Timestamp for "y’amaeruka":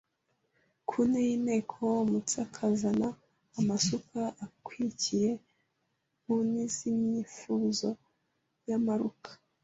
8.67-9.29